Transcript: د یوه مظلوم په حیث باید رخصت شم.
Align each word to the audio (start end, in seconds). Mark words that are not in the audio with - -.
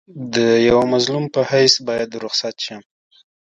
د 0.33 0.35
یوه 0.69 0.85
مظلوم 0.93 1.25
په 1.33 1.41
حیث 1.51 1.73
باید 1.87 2.09
رخصت 2.23 2.55
شم. 2.65 2.81